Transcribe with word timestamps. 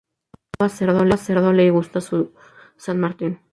A 0.33 0.57
cada 0.57 0.69
cerdo 1.21 1.51
le 1.53 1.63
llega 1.71 2.01
su 2.01 2.33
San 2.75 2.99
Martín 2.99 3.39